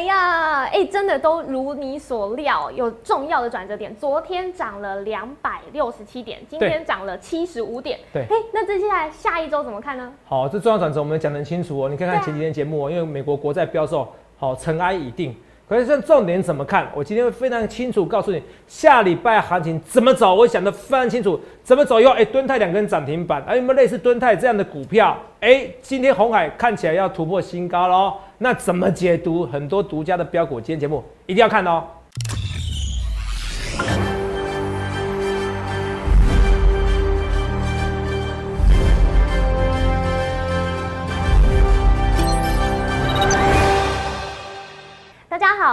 [0.00, 3.94] 哎呀，哎，真的都如你所料，有重要的转折点。
[3.96, 7.98] 昨天涨了两百六十七点，今天涨了七十五点。
[8.10, 10.10] 对，哎，那接下来下一周怎么看呢？
[10.24, 11.86] 好，这重要转折我们讲得很清楚哦。
[11.86, 14.08] 你看看前几天节目哦，因为美国国债标售，
[14.38, 15.36] 好，尘埃已定。
[15.70, 16.90] 可是，像重点怎么看？
[16.92, 20.34] 我今天会非常清楚告诉你，下礼拜行情怎么走。
[20.34, 25.16] 我想的非常清楚，怎么走以后，哎，敦泰两根涨停板，哎，有没有类似敦泰这样的股票？
[25.38, 28.14] 哎，今天红海看起来要突破新高喽。
[28.38, 29.46] 那怎么解读？
[29.46, 31.84] 很多独家的标股，今天节目一定要看哦。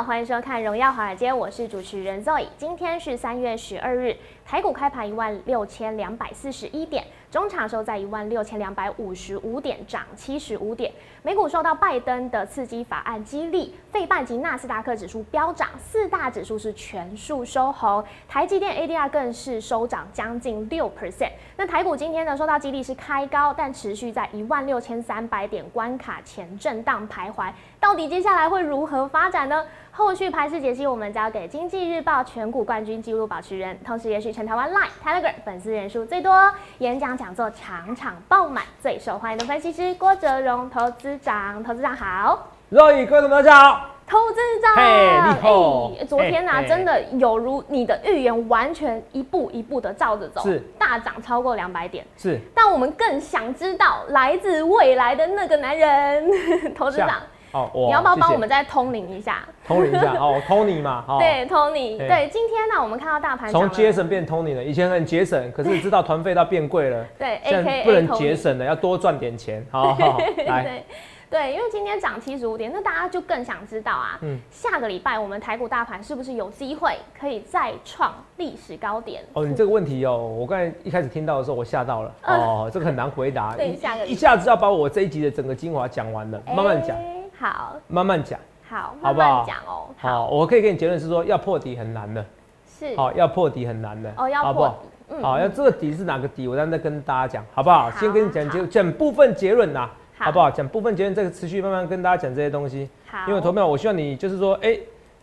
[0.03, 2.45] 欢迎收看《荣耀华尔街》，我是主持人 Zoe。
[2.55, 4.15] 今天是三月十二日，
[4.47, 7.03] 台股开盘一万六千两百四十一点。
[7.29, 10.89] 中场收在一万六千两百五十五点，涨七十五点。
[11.21, 18.01] 美股受到拜登的刺激法案激励，费半及纳斯达克指数飙涨，四大指数是全数收红。
[18.29, 21.31] 台积电 ADR 更是收涨将近六 percent。
[21.57, 27.51] 那台股今天呢，受到激励是开高，但持续在一万六千三百点关卡前震荡徘徊。
[27.81, 29.65] 到底接下来会如何发展呢？
[29.91, 36.31] 后续盘势解析，我们交给经济日报全股冠军纪录保持人，同时也是全台湾 Line Telegram 粉丝人数最多、
[36.77, 41.63] 演讲讲座场场爆满、最受欢迎的分析师郭哲荣投资长。
[41.63, 45.91] 投资长好，热议各位大家好，投资长，嘿，你好。
[46.07, 52.39] 昨天呢，真的有如你的预言，完全一步一步的照着走，是大涨超过两百点，是。
[52.53, 56.29] 但我们更想知道来自未来的那个男人，
[56.77, 57.23] 投资长。
[57.61, 59.39] 哦，你要不要帮我们再通灵一下？
[59.65, 70.83] 通灵一下哦，Tony 嘛， 对，Tony，对，今天呢，我们看到大盘从节省变 Tony 了，以前很节省，可是知道团费到变贵了， 对，现在不能节省了，要多赚点钱，好好 来。
[71.29, 79.21] 对，因为今天涨七十五点，那大家就更想知道啊，嗯，下个礼拜我们台股大盘是不是有机会可以再创历史高点？
[79.33, 86.95] 哦，你这个问题哦，我刚才一开始听到的时候，我吓到了，哦，这个很难回答，对，一下子要把我这一集的整个精华讲完了，慢慢讲。
[87.39, 89.45] 好，慢慢讲，好，好不好？
[89.45, 92.25] 讲哦，好，我可以给你结论是说，要破底很难的，
[92.67, 94.75] 是，好，要破底很难的，哦，要破
[95.09, 96.47] 底，好，要这个底是哪个底？
[96.47, 97.91] 我刚才跟大家讲，好不好？
[97.91, 99.87] 先跟你讲结讲部分结论呐，
[100.17, 100.49] 好不好？
[100.49, 102.89] 讲部分结论，这个持续慢慢跟大家讲这些东西。
[103.05, 104.75] 好，因为投票，我希望你就是说，哎，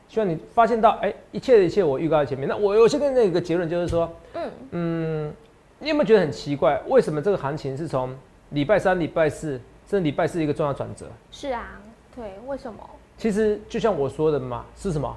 [0.07, 2.49] 希望你发现到，哎，一切的一切我预告在前面。
[2.49, 5.35] 那我我现在那个结论就是说，嗯嗯，
[5.81, 6.81] 你有没有觉得很奇怪？
[6.87, 8.17] 为什么这个行情是从
[8.51, 11.07] 礼拜三、礼拜四，甚至礼拜四一个重要转折？
[11.33, 11.81] 是啊。
[12.15, 12.79] 对，为什么？
[13.17, 15.17] 其实就像我说的嘛，是什么？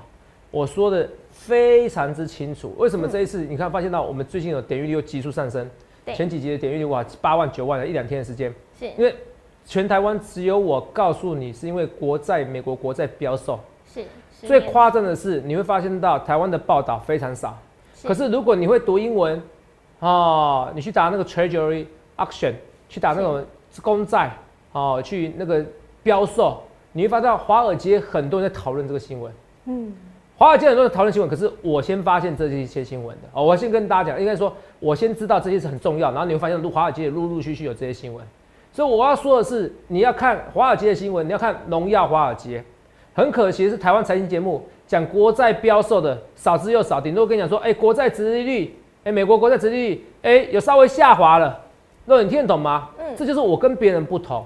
[0.50, 2.74] 我说的非常之清楚。
[2.78, 5.69] 为什么这一次你看发现到我们最近有点阅率又急速上升？
[6.16, 8.53] 前几集的点阅率哇，八万九万的一两天的时间。
[8.80, 8.88] 是。
[8.97, 9.13] 因为
[9.66, 13.59] 全台湾只有我告诉你，是因为国债美国国债标售。
[13.94, 14.06] 是。
[14.41, 17.58] 最夸张的是，你会发现到台湾的报道非常少。
[18.03, 19.41] 可是如果你会读英文，
[20.00, 21.85] 哦，你去打那个 Treasury
[22.16, 22.53] Auction，
[22.88, 23.44] 去打那种
[23.81, 24.31] 公债，
[24.72, 25.66] 哦，去那个
[26.03, 26.64] 标售。
[26.97, 29.31] 你会发现华尔街很多人在讨论这个新闻，
[29.66, 29.94] 嗯，
[30.35, 38.25] 华尔街很多人讨论新闻，可是我先发现这些新闻的哦，我先跟大家讲，应该说我先知道这些是很重要，然后你会发现，华尔街陆陆续续有这些新闻，
[38.74, 42.63] 所以我要说的是，你要看华尔街的新闻，你要看荣耀华尔街。
[43.14, 51.62] 很可惜的是，台湾财经节目讲国债标售的少之又少，顶多跟你讲说，哎，国债殖利率，哎，美国国债殖利率，哎，有稍微下滑了，
[52.06, 52.90] 那你听得懂吗？
[52.97, 54.44] 嗯，这就是我跟别人不同。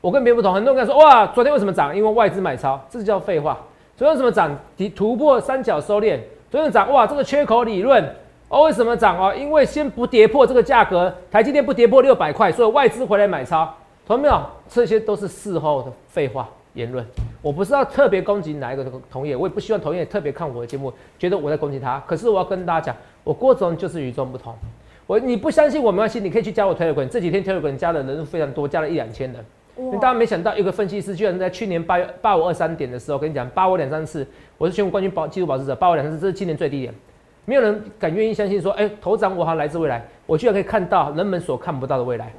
[0.00, 1.96] 我跟别人不同，很多人跟他说哇，昨天为什么涨？
[1.96, 3.58] 因为外资买超，这叫废话。
[3.96, 4.56] 昨天为什么涨？
[4.76, 6.18] 突突破三角收敛。
[6.50, 8.02] 昨天涨哇，这个缺口理论
[8.48, 9.34] 哦，为什么涨哦？
[9.34, 13.68] 因为先不跌破这个价格，台积电不跌破六百块，所以外资回来买超。
[14.06, 14.40] 同没有？
[14.68, 17.04] 这些都是事后的废话言论。
[17.42, 22.02] 我不是要特别攻击哪一个同业，我也不希望同业特别看我的节目，觉得我在攻击他。
[22.06, 24.54] 可是我要跟大家讲，我郭总就是与众不同。
[25.08, 27.08] 我你不相信我没关系，你可以去加我 Telegram。
[27.08, 29.44] 这几天 Telegram 加的人数非常多，加了一两千人。
[29.80, 34.26] 你大家没想到，一个分析师居然在去年八月八五二三点的时候，跟你讲八五两三次，
[34.58, 36.92] 我是全国冠军保纪录保持者，八五两三次，这是今年最低点，
[37.44, 42.32] 没有人敢愿意相信说，哎，头涨我好像来自未来，我居然可以看到人们所看不到的未来，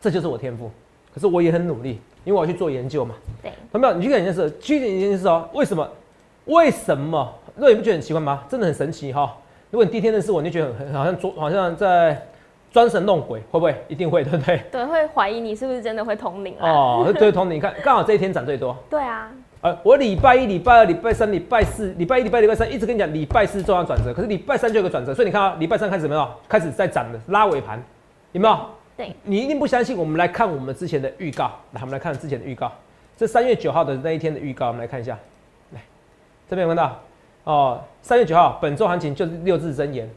[0.00, 0.70] 这就是我天赋。
[1.12, 3.14] 可是我也很努力，因为我要去做研究嘛。
[3.42, 3.94] 对，有没有？
[3.94, 5.86] 你去看一件事，去看一件事哦，为什么？
[6.46, 7.30] 为什么？
[7.56, 8.42] 那你不觉得很奇怪吗？
[8.48, 9.36] 真的很神奇哈。
[9.70, 12.26] 如果你第一天认识我，你就觉得很好像做，好像在。
[12.72, 13.74] 装神弄鬼会不会？
[13.88, 14.60] 一定会，对不对？
[14.70, 16.70] 对，会怀疑你是不是真的会通灵啊？
[16.70, 17.56] 哦，对，通灵。
[17.56, 18.76] 你看， 刚好这一天涨最多。
[18.90, 19.30] 对啊。
[19.60, 26.32] 呃，我礼拜一、礼拜二、礼拜三、礼拜四、礼拜一、礼拜礼拜三一直跟你讲，礼拜四重要转折，可是礼拜三就有个转折，所以你看啊，礼拜三开始怎么样？
[26.48, 27.82] 开始在涨的，拉尾盘，
[28.30, 28.56] 有没有？
[28.96, 29.12] 对。
[29.24, 31.50] 你一定不相信，我们来看我们之前的预告。
[31.72, 32.70] 来，我们来看之前的预告，
[33.16, 35.18] 这三月九号的那一天的预告，我们来看一下。
[35.72, 35.80] 来
[36.48, 37.00] 这边有看到
[37.42, 40.08] 哦，三月九号本周行情就是六字真言，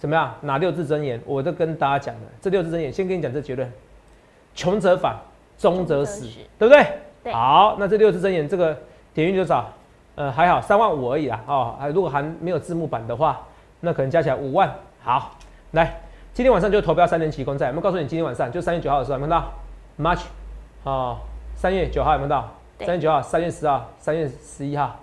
[0.00, 0.34] 怎么样？
[0.40, 1.20] 哪六字真言？
[1.26, 3.70] 我都跟大家讲了，这六字真言，先跟你讲这结论：
[4.54, 5.14] 穷则反，
[5.58, 6.26] 中则死，
[6.58, 6.86] 对不对？
[7.22, 7.32] 对。
[7.34, 8.74] 好，那这六字真言这个
[9.12, 9.68] 点阅多少？
[10.14, 11.38] 呃，还好，三万五而已啦。
[11.46, 13.46] 哦，如果还没有字幕版的话，
[13.80, 14.74] 那可能加起来五万。
[15.02, 15.32] 好，
[15.72, 16.00] 来，
[16.32, 17.68] 今天晚上就投标三年期公债。
[17.68, 19.52] 我们告诉你，今天晚上就三月九号的时候，有看到
[19.98, 20.22] ？March，
[20.84, 21.18] 哦，
[21.54, 22.48] 三月九号有没有到？
[22.78, 24.96] 三月九号、三月十号、三月十一号，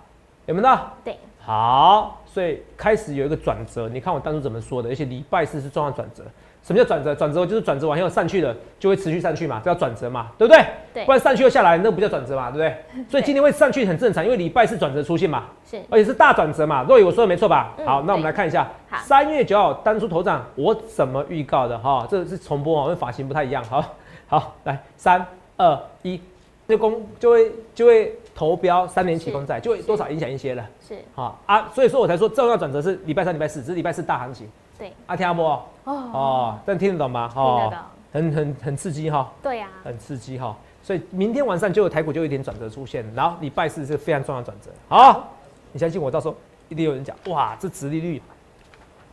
[0.46, 0.90] 有没有到？
[1.04, 1.16] 对。
[1.40, 3.88] 好，所以开始有一个转折。
[3.88, 4.88] 你看我当初怎么说的？
[4.88, 6.22] 而且礼拜四是重要转折。
[6.62, 7.12] 什么叫转折？
[7.12, 10.64] 转折就是转折完以后上去了，就会持续上去嘛，这叫转折嘛，对不对？
[10.94, 11.04] 对。
[11.04, 13.04] 不然上去又下来，那不叫转折嘛，对不对？
[13.10, 15.46] 所以今天会上去很正常，因为礼拜四转折出现嘛。
[15.68, 15.80] 是。
[15.90, 16.84] 而且是大转折嘛。
[16.84, 17.74] 若雨我说的没错吧？
[17.84, 18.70] 好，那我们来看一下，
[19.02, 21.76] 三月九号当初头涨，我怎么预告的？
[21.76, 23.64] 哈，这是重播啊，跟发型不太一样。
[23.64, 23.84] 好，
[24.28, 25.26] 好，来，三
[25.56, 26.20] 二一，
[26.68, 30.64] 就公就会就会投标三年期公债，就会多少影响一些了。
[30.86, 30.98] 是。
[31.14, 34.46] 好啊，所以说我才说重要转折是礼拜三、礼拜四，只是礼拜四大行情。
[34.78, 35.42] 对，阿听不？
[35.42, 37.32] 哦哦，但听得懂吗？
[37.34, 37.72] 哦，
[38.12, 39.32] 很很很刺激哈。
[39.42, 40.54] 对呀，很刺激哈。
[40.82, 44.70] 所以明天晚上就有台股就有一点转折出现，然后礼拜四是非常重要转折。
[44.88, 45.26] 好，
[45.72, 46.36] 你相信我，到时候
[46.68, 48.22] 一定有人讲，哇，这殖利率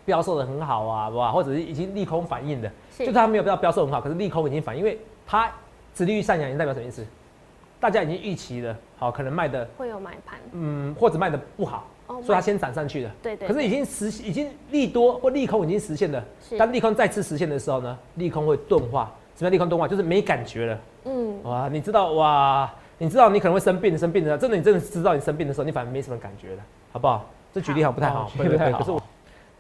[0.03, 5.49] 标售的很好啊，哇，或者是已经利空反应的，就它没有标标售很好，可是利空已经反应，因为它
[5.93, 7.05] 殖利率上扬，代表什么意思？
[7.79, 11.87] 大家已经预期了，好，可能卖的会有买盘，嗯，或者卖的不好。
[12.07, 13.47] 所以它先涨上去了，对对。
[13.47, 16.23] 可是已经实已经利多或利空已经实现了，
[16.57, 19.11] 当利空再次实现的时候呢，利空会钝化。
[19.35, 19.87] 什么叫利空钝化？
[19.87, 20.79] 就是没感觉了。
[21.05, 21.43] 嗯。
[21.43, 22.71] 哇，你知道哇？
[22.99, 26.63] 你知道你可能会生病，生病的，真的你真的知道你生病的时候，你反而没什么感觉了，
[26.93, 27.27] 好不好？
[27.51, 28.77] 这举例好不太好，不太好。
[28.77, 29.01] 可是我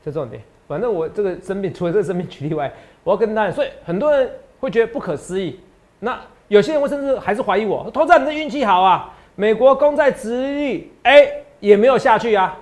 [0.03, 2.71] 这重点，反正我这个生病，除了这个生病举例外，
[3.03, 4.29] 我要跟大家，所以很多人
[4.59, 5.59] 会觉得不可思议。
[5.99, 6.17] 那
[6.47, 11.27] 有些人会甚至还是怀疑我，投资人你的运气好啊，美国公债殖利率哎。
[11.61, 12.55] 也没有下去啊，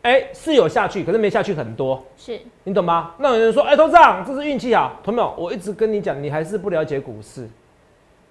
[0.00, 3.12] 哎，是有下去，可是没下去很多，是你懂吗？
[3.18, 5.34] 那有人说，哎，头长，这是运气好，同没有？
[5.36, 7.46] 我一直跟你讲，你还是不了解股市。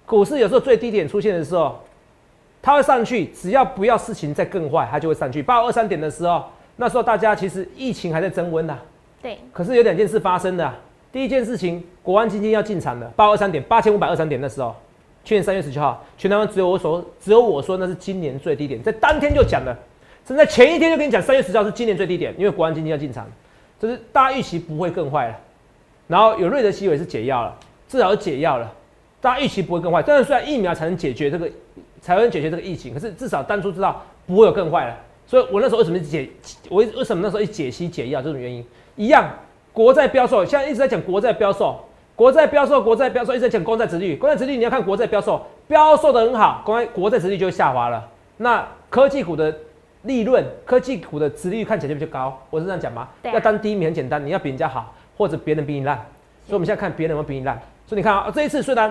[0.06, 1.78] 股市有时候最低点出现的时候，
[2.60, 5.40] 它会上去，只要不要事情再更坏，它就会上去。
[5.40, 6.44] 八二三点的时候，
[6.74, 8.78] 那时候大家其实疫情还在增温呐，
[9.22, 9.38] 对。
[9.52, 10.74] 可是有两件事发生的，
[11.12, 14.74] 第一件事情，国安基金要进场的，八二三点，八千五百二三点的时候，
[15.24, 19.76] 去年三月十七号，全台湾只有我所只有我说那是今年最低点，在当天就讲了。
[20.26, 23.26] 甚至前一天就跟你讲，三月十七号是今年最低点，因为国安基金要进场，
[23.80, 25.36] 就是大家预期不会更坏了。
[26.06, 27.56] 然后有瑞德西韦是解药了，
[27.88, 28.72] 至少是解药了，
[29.20, 30.02] 大家预期不会更坏。
[30.06, 31.50] 但是虽然疫苗才能解决这个，
[32.00, 34.96] 才能解决这个疫情，可是至少当初知道不会有更坏了。
[35.26, 36.28] 所以我那时候为什么解，
[36.68, 38.64] 我为什么那时候一解析解药这种原因
[38.96, 39.28] 一样，
[39.80, 41.82] 国债标售，现在一直在讲国债标售，
[42.14, 48.06] 国债标售，国债标售，一直在讲公债殖率，公债殖率你要看国债标售，标售的很好，公国债殖率就会下滑了。
[48.36, 49.56] 那科技股的。
[50.04, 53.06] 利润科技股的殖利率看起来就比较高，我是这样讲吗？
[53.22, 55.94] 要当第一名很简单，你要比人家好，或者别人比你烂。
[56.46, 57.54] 所以我们现在看别人有没有比你烂。
[57.86, 58.90] 所以你看啊，这一次虽然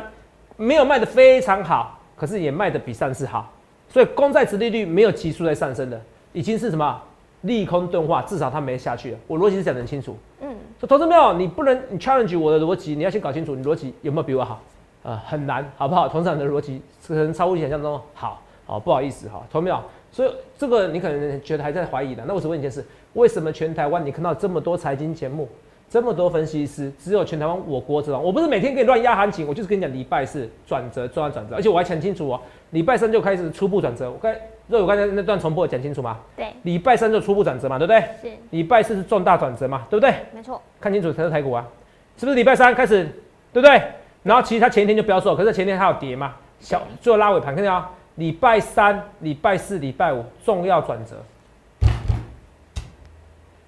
[0.56, 3.52] 没有卖的非常好，可是也卖的比上次好。
[3.88, 6.00] 所以公债殖利率没有急速在上升的，
[6.32, 7.02] 已经是什么
[7.42, 9.18] 利空钝化，至少它没下去了。
[9.28, 10.16] 我逻辑是讲得很清楚。
[10.42, 10.56] 嗯。
[10.80, 14.62] 说投资没有，你不能你 challenge 我的逻辑，你要先搞清楚你逻辑有没有比我好。
[15.04, 16.08] 呃，很难，好不好？
[16.10, 18.42] 同场的逻辑可能超乎你想象中好。
[18.66, 19.82] 好，不好意思哈，投没有？
[20.12, 25.50] 所以这个你可能觉得还在怀疑的，那我只问一件事：为什么全台湾你看到这么多财经节目，
[25.90, 28.19] 这么多分析师，只有全台湾我国知道？
[28.19, 34.12] 我不是每天给你乱压行情，我就是跟你讲礼拜四转折，重要转折，而且我还讲清楚哦，礼拜三就开始初步转折。
[34.12, 34.31] 我刚，
[34.69, 36.18] 若我刚才那段重播讲清楚吗？
[36.38, 37.99] 对，礼拜三就初步转折嘛，对不对？
[38.21, 38.38] 是。
[38.52, 40.14] 礼拜四是重大转折嘛，对不对？
[40.31, 40.61] 没错。
[40.80, 41.68] 看清楚才是台股啊，
[42.16, 43.04] 是不是礼拜三开始，
[43.52, 43.81] 对不对？
[44.21, 47.90] 然后其实它前一天就飙售，可是前一天它有跌嘛，小最后拉尾盘，看见啊？
[48.16, 51.16] 礼拜三、礼拜四、礼拜五重要转折，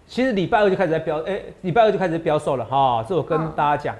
[0.05, 3.03] 其实礼拜二就开始在标，哎，礼拜二就开始标售了哈。
[3.07, 3.95] 这我跟大家讲，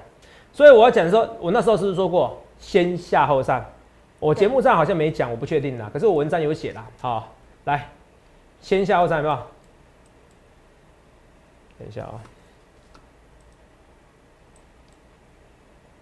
[0.52, 3.64] 所以我要讲说，我那时候是不是说过先下后上？
[4.22, 5.90] 我节目上好像没讲，我不确定啦。
[5.92, 6.86] 可是我文章有写啦。
[7.00, 7.28] 好，
[7.64, 7.88] 来，
[8.60, 9.36] 先下后上有没有？
[11.76, 12.20] 等一下啊，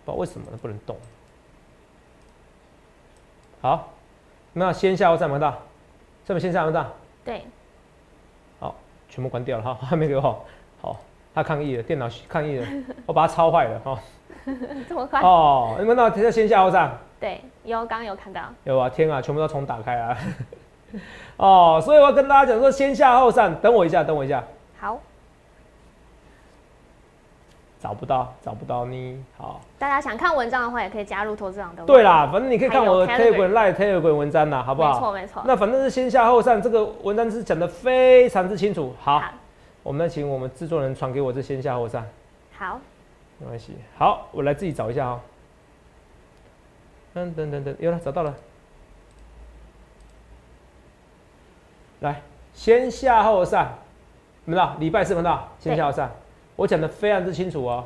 [0.05, 0.95] 不知道为什么不能动。
[3.63, 3.89] 好。
[4.53, 5.57] 那先下后上没到，
[6.27, 6.93] 这边先下后上。
[7.25, 7.43] 对。
[8.59, 8.75] 好，
[9.09, 10.45] 全部关掉了哈， 还没给我。
[10.83, 11.01] 好，
[11.35, 12.67] 他抗议了，电脑抗议了，
[13.07, 13.99] 我把它抄坏了哈。
[14.87, 15.23] 这么快？
[15.23, 16.99] 哦，你们那在先下后上。
[17.21, 18.41] 对，有刚刚有看到。
[18.65, 20.17] 有啊，天啊，全部都重打开啊。
[21.37, 24.43] 哦，所以我要跟大家讲说，先下后上，等我一下，等我一下。
[24.81, 24.99] 好。
[27.79, 29.25] 找不到，找不到你。
[29.39, 31.83] 好，大家想看文章的话，也可以加入投资长的。
[31.85, 34.93] 对啦，反正你可以看我的 Telegram、Live Telegram 文章啦，好不好？
[34.93, 35.43] 没错没错。
[35.47, 38.95] 那反正是先下后上，这个文章是讲的非常之清楚。
[39.01, 39.31] 好，好
[39.83, 42.05] 我们来请我们制作人传给我这先下后上，
[42.59, 42.79] 好，
[43.39, 43.75] 没关系。
[43.97, 45.21] 好，我来自己找一下哦。
[47.15, 48.35] 嗯，等等等，有了，找到了。
[52.01, 52.23] 来，
[52.55, 53.79] 先下后上，
[54.47, 54.69] 有没有？
[54.79, 56.11] 礼拜四看到先下后上，
[56.57, 57.85] 我讲的非常之清楚哦。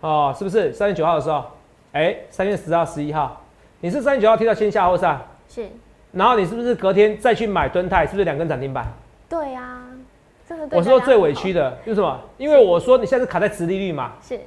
[0.00, 1.44] 哦，是不是三月九号的时候？
[1.92, 3.40] 哎，三月十号、十一号，
[3.80, 5.68] 你是三月九号听到先下后上，是，
[6.12, 8.06] 然后你是不是隔天再去买蹲泰？
[8.06, 8.86] 是不是两根涨停板？
[9.28, 9.82] 对啊，
[10.46, 12.20] 这个我说最委屈的，为什么？
[12.36, 14.38] 因为我说你现在是卡在殖利率嘛，是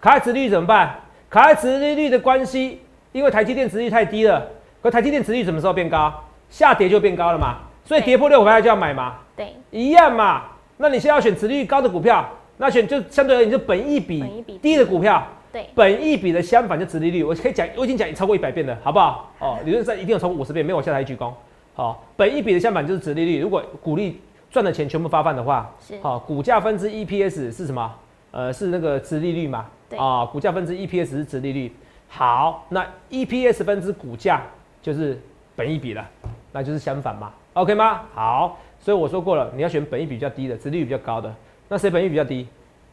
[0.00, 1.00] 卡在殖利率怎么办？
[1.30, 4.46] 卡在殖利率的关系，因为台积电值率太低了，
[4.82, 6.12] 可台积电值率什么时候变高？
[6.50, 10.44] 下跌就变高了嘛，所以跌破六百就要买嘛，对一样嘛。
[10.76, 15.26] 那你现在要选殖利率高的股票，那选就相对而言就本益比低的股票。
[15.50, 19.32] 对本益比的相反就值利率，我可以讲，我已经讲超过一百遍了，好不好？
[19.38, 21.32] 哦，理论上一定要超过五十遍，没有我下台一鞠躬。
[21.74, 27.94] 好、本益比的相反就是值利率，如果股利赚的钱全部发放的话，是好、股价分之 EPS 是什么？
[28.30, 29.64] 呃，是那个值利率嘛？
[29.88, 31.72] 对啊、股价分之 EPS 是值利率。
[32.08, 34.42] 好，那 EPS 分之股价
[34.82, 35.20] 就是
[35.54, 36.04] 本益比了，
[36.52, 38.00] 那就是相反嘛，OK 吗？
[38.14, 41.32] 好，所以我说过了，你要选本益比比较低的，殖利率比较高的。
[41.68, 42.48] 那谁本益比比较低？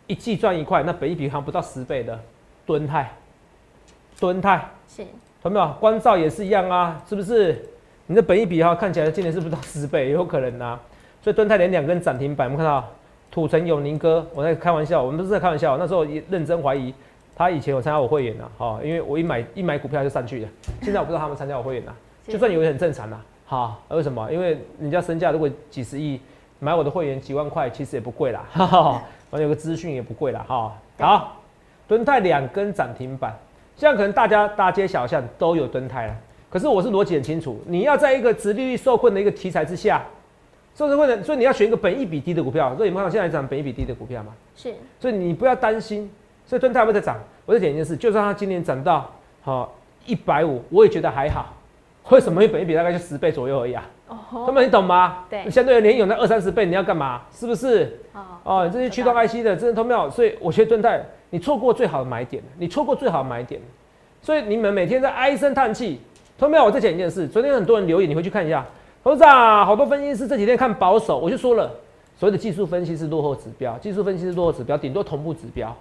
[0.07, 2.19] 一季赚一块，那本益比好像不到十倍的，
[2.65, 3.11] 敦泰，
[4.19, 5.03] 敦泰，是
[5.41, 5.73] 懂没有？
[5.79, 7.65] 关照也是一样啊，是不是？
[8.07, 10.11] 你的本益比哈看起来今年是不是到十倍？
[10.11, 10.79] 有可能啊。
[11.23, 12.87] 所以敦泰连两根涨停板，我们看到
[13.31, 16.93] 土城永宁哥，我在开玩笑，我们不是在开玩笑，那时候也认真怀疑
[17.35, 20.49] 他以前有参加我会员呐、哈、因为我一买一买股票就上去了。
[20.81, 21.93] 现在我不知道他们参加我会员呐、
[22.25, 24.31] 是就算有也很正常啦、好、为什么？
[24.31, 26.19] 因为人家身价如果几十亿，
[26.59, 28.45] 买我的会员几万块，其实也不贵啦。
[28.51, 30.45] 哈 哈，反正有个资讯也不贵啦。
[30.47, 31.41] 哈、好，
[31.87, 33.37] 敦泰两根涨停板，
[33.75, 36.15] 现在可能大家大街小巷都有敦泰了。
[36.49, 40.01] 可是我是逻辑很清楚，你要在一个殖利率受困的一个题材之下，
[40.73, 42.73] 受困的，所以你要选一个本益比低的股票。
[42.77, 46.09] 所以你们看现在涨本益比低的股票嘛，是所以你不要担心。
[46.45, 47.17] 所以敦泰会不会再涨？
[47.45, 49.11] 我再讲一件事，就算它今年涨到
[49.41, 49.73] 好
[50.05, 51.53] 一百五，我也觉得还好。
[52.09, 52.43] 为什么？
[52.43, 53.83] 因为本益比大概就十倍左右而已啊。
[54.07, 55.25] 他哦们你懂吗？
[55.29, 57.23] 对相对而言有那二三十倍，你要干嘛？
[57.31, 57.99] 是不是？
[58.13, 63.59] 哦哦，这些驱动 IC 的真的都没有，所以我觉得敦泰你错过最好的买点，你错过最好的买点，
[64.21, 65.99] 所以你们每天在唉声叹气。
[66.37, 66.65] 同没有？
[66.65, 68.63] 我再讲一件事，昨天很多人留言，你回去看一下，
[69.01, 71.71] 董事长，好多分析师这几天看保守，我就说了，
[72.17, 75.75] 所谓的技术分析是落后指标，技术分析是落后指标，顶多同步指标。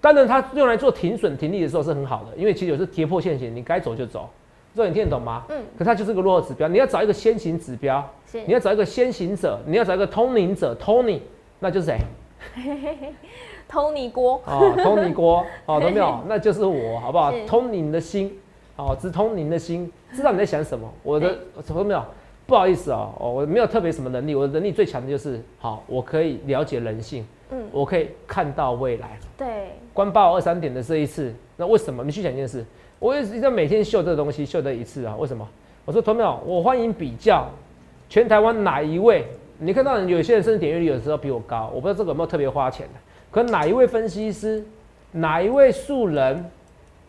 [0.00, 4.28] 当然，它用来做停损停利的时候是很好的，因为其实有时候跌破线型，你该走就走，
[4.74, 5.44] 这你听得懂吗？
[5.48, 8.08] 嗯，可它就是个落后指标，你要找一个先行指标，
[8.46, 11.20] 你要找一个先行者，你要找一个通灵者，Tony，
[11.58, 11.98] 那就是谁
[13.68, 16.20] ？Tony 郭哦，Tony 郭，哦， 懂没有？
[16.28, 17.44] 那就是我，好不好是？
[17.46, 18.38] 通您的心，
[18.76, 20.88] 哦，直通您的心，知道你在想什么。
[21.02, 21.36] 我的，
[21.66, 22.02] 懂没有？
[22.46, 29.18] 不好意思啊、哦，我没有特别什么能力，我的能力最强的就是，好，我可以了解人性，嗯我可以看到未来。
[29.36, 32.04] 对关八二三点的这一次，那为什么？
[32.04, 32.64] 你去想一件事，
[32.98, 35.16] 我也是在每天秀这个东西，秀这一次啊？
[35.18, 35.48] 为什么？
[35.84, 36.38] 我说，同没有？
[36.44, 37.48] 我欢迎比较
[38.08, 39.24] 全台湾哪一位？
[39.58, 42.94] 你看到有些人甚至点阅率有时候比我高，我不知道这个有没有特别花钱的。
[43.30, 44.64] 可哪一位分析师，
[45.12, 46.44] 哪一位素人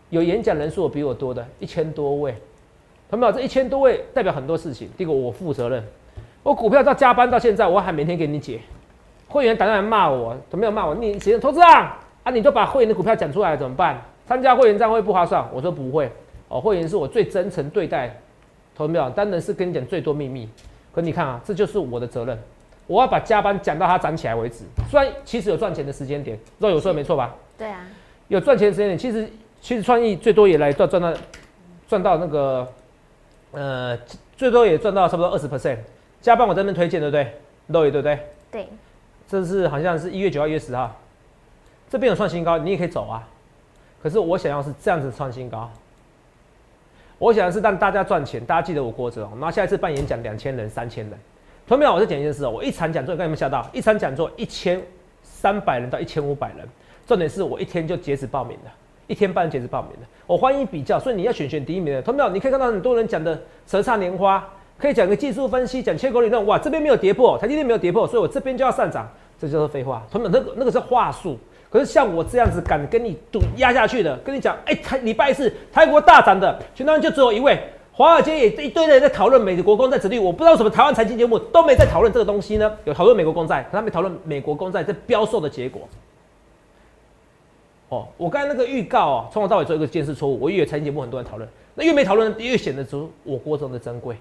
[0.08, 2.34] 有演讲人数比我多的，一千多位？
[3.08, 3.32] 同没有？
[3.32, 4.88] 这一千多位代表很多事情。
[4.96, 5.84] 第一个，我负责任，
[6.42, 8.60] 我股票到加班到现在，我还每天给你解。
[9.30, 11.96] 会员打电话来骂我，都没有骂我，你谁投资啊？
[12.24, 14.02] 啊，你就把会员的股票讲出来怎么办？
[14.26, 15.46] 参加会员站会不划算？
[15.52, 16.10] 我说不会，
[16.48, 18.14] 哦，会员是我最真诚对待，
[18.74, 19.08] 投没有？
[19.10, 20.48] 当然是跟你讲最多秘密。
[20.92, 22.36] 可你看啊，这就是我的责任，
[22.88, 24.64] 我要把加班讲到它涨起来为止。
[24.90, 27.32] 虽然其实有赚钱的时间点，肉有说的没错吧？
[27.56, 27.86] 对啊，
[28.26, 31.14] 有赚钱的时间点，其实其实创意最多也来到赚到
[31.88, 32.66] 赚到那个
[33.52, 33.96] 呃
[34.36, 35.78] 最多也赚到差不多二十 percent。
[36.20, 37.32] 加班我这边推荐对不对？
[37.68, 38.18] 肉也对不对？
[38.50, 38.68] 对
[39.30, 40.90] 这是好像是一月九号、一月十号，
[41.88, 43.22] 这边有创新高，你也可以走啊。
[44.02, 45.70] 可是我想要是这样子创新高，
[47.16, 49.30] 我想要是让大家赚钱，大家记得我郭哲哦。
[49.34, 51.16] 然后下一次办演讲，两千人、三千人。
[51.68, 51.94] 同没有？
[51.94, 53.64] 我再讲一件事哦，我一场讲座，刚才有没有吓到？
[53.72, 54.82] 一场讲座一千
[55.22, 56.68] 三百人到一千五百人，
[57.06, 58.70] 重点是我一天就截止报名的，
[59.06, 59.98] 一天半截止报名的。
[60.26, 62.02] 我欢迎比较，所以你要选选第一名的。
[62.02, 62.30] 同没有？
[62.30, 64.44] 你可以看到很多人讲的舌灿莲花，
[64.76, 69.08] 可以讲个技术分析，讲切口理论，哇，这边没有跌破，台积电没有跌破，所以我这边就要上涨，
[69.40, 70.06] 这就是废话。
[70.10, 70.30] 同没有？
[70.32, 71.38] 那个那个是话术。
[71.70, 77.56] 可是像我这样子敢跟你赌压下去的，跟你讲，哎、台礼拜四泰国大涨的，全台湾就只有一位，
[77.92, 82.76] 华尔街也一堆人在讨论美国公债殖利率，我不知道为什么台湾财经节目都没在讨论这个东西呢？
[82.84, 85.82] 有讨论美国公债，可他没讨论美国公债在标售的结果。
[87.90, 94.16] 哦，我刚才那个预告啊，从头到尾做一个监视错误，我以为财经节目很多人讨论，那越没讨论越显得出我国中的珍贵。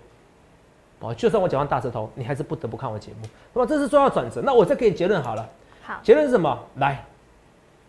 [1.00, 3.28] 哦，就算我讲完大舌头，你还是不得不看我节目。
[3.54, 5.48] 那么这是重要转折，那我再给你结论好了。
[5.82, 6.58] 好，结论是什么？
[6.76, 7.04] 来，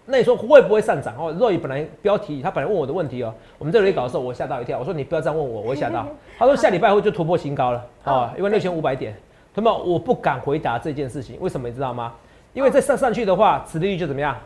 [0.07, 1.15] 那你说会不会上涨？
[1.19, 6.07] 哦，若雨本来标题他本来问我的问题哦，我们这里搞的时候我吓到一跳，我说你不要这样问我，我会吓到。
[6.39, 9.15] 他说下礼拜会就突破新高了，哦，一万六千五百点。
[9.55, 12.15] 那么我不敢回答这件事情，为什么你知道吗？
[12.53, 14.37] 因为再上上去的话，殖利率就怎么样？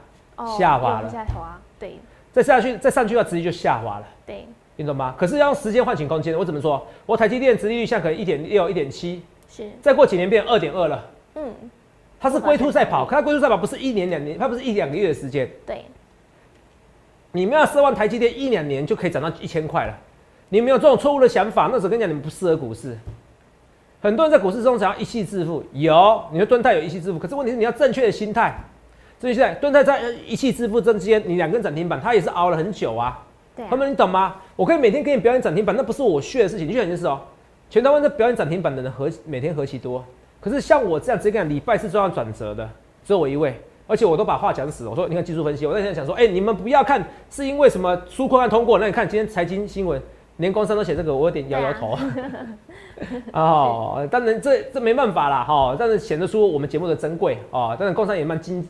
[0.58, 1.08] 下滑了。
[1.10, 1.98] 下滑，对。
[2.32, 4.04] 再下去，再上去的话，殖利率就下滑了。
[4.26, 4.46] 对。
[4.76, 5.14] 你懂吗？
[5.16, 6.36] 可是要用时间换取空间。
[6.36, 6.84] 我怎么说？
[7.06, 9.70] 我台积电殖利率现在可能一点六、一点七，是。
[9.80, 11.04] 再过几年变二点二了。
[11.36, 11.52] 嗯。
[12.20, 15.48] 它是龟兔赛跑，可它龟兔赛跑不是一年两年，它不是一两个月的时间。
[15.66, 15.84] 对。
[17.32, 19.98] 你们要奢望台积电一两年就可以涨到一千块了，
[20.48, 22.96] 你们有这种错误的想法，那时候跟你讲，你们不适合股市。
[24.00, 28.54] 很多人在股市中想要一气致富，有，你说蹲泰有一气致富，可是问题是你要正确的心态。
[29.18, 33.20] 所以现在蹲泰在一气致富之间，你两根涨停板，它也是熬了很久啊。
[33.70, 34.36] 他们你懂吗？
[34.56, 36.66] 我可以每天给你表演涨停板，那不是我炫的事情。
[36.66, 37.20] 你去想一件事哦，
[37.70, 40.04] 全台湾在表演涨停板的人何每天何其多。
[40.40, 42.68] 可是像我这样直接讲礼拜是重要转折的，
[43.04, 44.86] 只有我一位，而且我都把话讲死。
[44.86, 50.02] 我说你看技术分析，我在现在想说，哎，你们不要看是因为什么纾困案通过，那你看今天财经新闻
[50.36, 51.96] 连工商都写这个，我有点摇摇头。
[53.32, 57.74] 哦，当然这这没办法啦，哈，但是显得出我们节目的珍贵哦。
[57.78, 58.66] 当然工商也蛮精，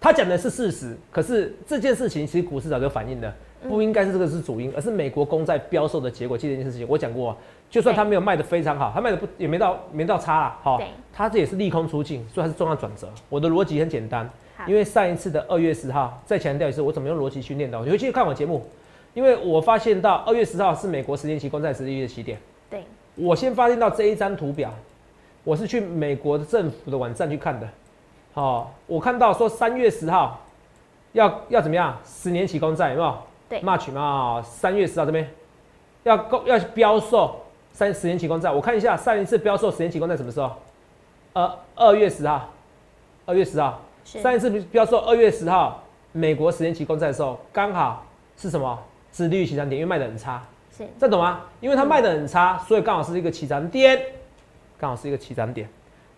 [0.00, 3.34] 他讲的是事实，可是这件事情其实股市早就反映了。
[3.66, 6.36] 不应该是这个是主因，而是美国公债标售的结果。
[6.36, 7.36] 记得一件事情，我讲过，
[7.70, 13.08] 就算它没有卖的非常好，它卖的不也没到没到差啊，好，它这也是利空出尽，所以它是重要转折。
[13.28, 14.28] 我的逻辑很简单，
[14.66, 17.78] 因为上一次的二月十号，再强调一次，我怎么用逻辑训练的？
[17.84, 18.64] 你回去看我节目，
[19.14, 22.38] 因为我发现到二月十号是美国十年期公债殖利率的起点。
[22.70, 22.84] 对，
[23.16, 24.72] 我先发现到这一张图表，
[25.42, 27.68] 我是去美国的政府的网站去看的。
[28.34, 30.40] 好，我看到说三月十号
[31.12, 31.96] 要要怎么样？
[32.04, 33.14] 十年期公债有没有
[33.50, 35.28] ？March 嘛，三月十号这边
[36.04, 37.40] 要购要标售
[37.72, 40.52] 三十年期公债，我看一下上一次标售十年期公债什么时候？
[41.32, 42.48] 呃，二月十号，
[43.26, 45.82] 二月十号，上一次标售二月十号，
[46.12, 48.06] 美国十年期公债的时候，刚好
[48.36, 48.78] 是什么？
[49.10, 51.40] 是利率起涨点，因为卖的很差，是，这懂吗？
[51.60, 54.00] 因为它卖的很差，所以刚好是一个起涨点，
[54.78, 55.68] 刚好是一个起涨点，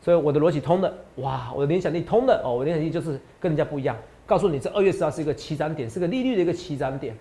[0.01, 3.97] 所以我的逻辑通的，哇，我的联想力通的哦，我的联想力就是跟人家不一样。
[4.31, 7.13] 告诉你，这二月十号是一个起涨点，是个利率的一个起涨点，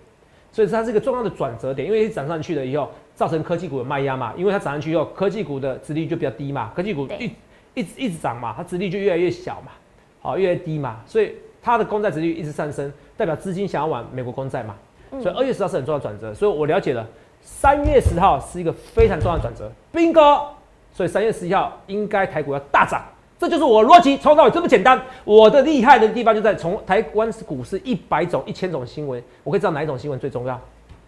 [0.52, 1.84] 所以它是一个重要的转折点。
[1.84, 4.32] 因为涨上去了以后，造成科技股的卖压嘛。
[4.36, 7.32] 因为它涨上去以后，科技股的殖利率就比较低嘛，科技股一
[7.74, 9.72] 一直一直涨嘛，它殖利率就越来越小嘛，
[10.20, 14.76] 好，越来越低嘛，所以它的公债殖利率一直上升，代表资金想要往美国公债嘛。
[15.20, 16.32] 所以二月十号是很重要的转折。
[16.32, 17.04] 所以我了解了，
[17.42, 20.44] 三月十号是一个非常重要的转折，bingo。
[20.92, 23.02] 所以三月十一号应该台股要大涨。
[23.40, 25.00] 这就是我逻辑从头到尾这么简单。
[25.24, 30.60] 我的厉害的地方就在从台湾股市一百种、一千种新闻，我可以知道哪一种新闻最重要，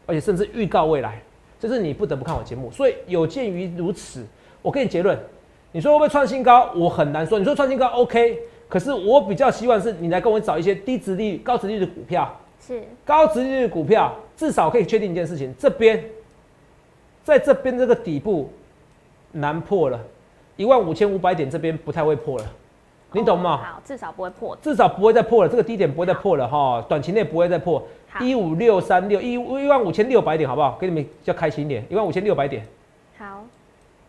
[0.06, 1.20] 而且甚至预告未来。
[1.60, 2.70] 这是你不得不看我节目。
[2.70, 4.24] 所以有鉴于如此，
[4.62, 5.18] 我给你结论：
[5.72, 6.70] 你说会不会创新高？
[6.74, 7.38] 我很难说。
[7.38, 12.34] 你说创新高 OK，可是我比较希望是你来跟我找一些低值率、高值率的股票。
[12.66, 16.02] 是高值率的股票，至少可以确定一件事情：这边
[17.22, 18.50] 在这边这个底部
[19.32, 20.00] 难破了。
[20.62, 22.44] 一万五千五百点这边不太会破了，
[23.10, 23.56] 你懂吗？
[23.56, 27.82] 好，至少不会破，至少不会再破了，这个低点不会再破了哈，短期内不会再破。
[28.20, 30.78] 一五六三六一一万五千六百点，好不好？
[30.80, 32.64] 给你们比较开心一点，一万五千六百点，
[33.18, 33.44] 好，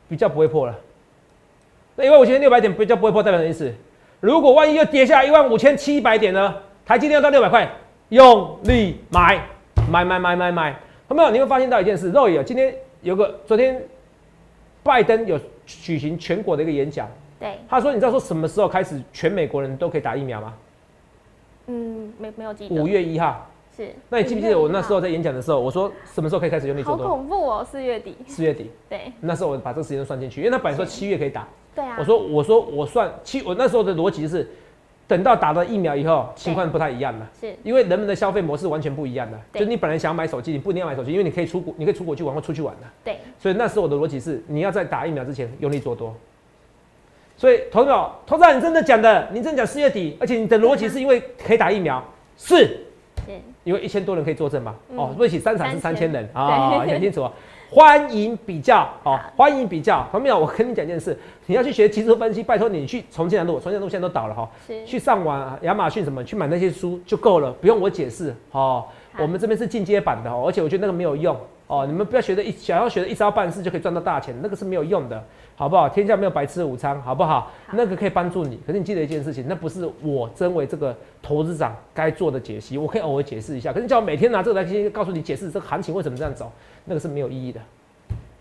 [0.08, 0.76] 比较不会破了。
[1.96, 3.74] 那一万五千六百点比较不会破，代表什么意思？
[4.20, 6.54] 如果万一又跌下一万五千七百点呢？
[6.86, 7.68] 台积电要到六百块，
[8.10, 9.44] 用力买，
[9.90, 10.76] 买买买买买。
[11.10, 11.32] 有没有？
[11.32, 13.82] 你会发现到一件事，肉眼今天有个昨天
[14.84, 15.40] 拜登有。
[15.66, 17.08] 举行全国的一个演讲，
[17.40, 20.54] 对，他说：“你知道说什么时候开始全美国人都可以打疫苗吗？”
[21.68, 22.76] 嗯，没没有记得。
[22.76, 23.50] 五月一号。
[23.76, 23.90] 是。
[24.10, 27.08] 那你记不记得我那时候在演讲的时候，我说什么时候可以开始用力做多？
[27.08, 27.68] 好恐怖哦！
[27.70, 28.16] 四月底。
[28.28, 28.70] 四月底。
[28.90, 29.12] 对。
[29.20, 31.48] 那时候我把这个时间算进去，因为他本来说七月可以打。
[31.74, 31.96] 对啊。
[31.98, 34.48] 我说我说我算七，我那时候的逻辑是，
[35.08, 37.30] 等到打了疫苗以后，情况不太一样了。
[37.40, 37.56] 是。
[37.64, 42.88] 因为人们的消费模式完全不一样了，就你本来想买手机，你不一定要买手机，因为你可以出国，你可以出国去玩或出去玩的。
[43.04, 43.18] 对。
[43.40, 46.16] 所以那时候我的逻辑是，你要在打疫苗之前用力做多。
[47.36, 52.02] 所以，投票，投票，你真的讲的，你真的讲四月底，而且你的逻辑是因为可以打疫苗，
[52.38, 52.86] 是，
[53.64, 54.76] 因为一千多人可以作证嘛？
[54.96, 57.28] 哦，对不起，三场是三千人啊， 讲清楚，
[57.74, 64.48] 欢迎比较，哦，欢迎比较，朋友，我跟你讲件事，你要去学技术分析，拜托你去重庆南路，重庆南路现在都倒了哈，
[64.86, 68.86] 去上网亚马逊什么去买那些书就够了，不用我解释，哦，
[69.18, 75.24] 我们这边是进阶版的哦，而且我觉得那个没有用，哦，你们不要学的一想要学的一招半式就可以赚到大钱，那个是没有用的。
[75.56, 75.88] 好不好？
[75.88, 77.52] 天下没有白吃的午餐，好不好？
[77.72, 86.52] 那个可以帮助你，可是你记得一件事情，那不是我身为这个投资长该做的解析，我可以偶尔解释一下，可是叫我每天拿这个来告诉你解释这个行情为什么这样走，
[86.86, 87.62] 那个是没有意义的。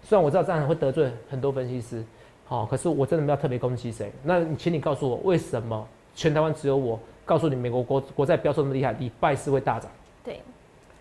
[0.03, 2.03] 虽然我知道这样会得罪很多分析师，
[2.47, 4.11] 好，可是我真的没有特别攻击谁。
[4.23, 9.91] 那你请你告诉我，为什么全台湾只有我告诉你，美国国国债飙升那么厉害，礼拜四会大涨？
[10.25, 10.41] 对，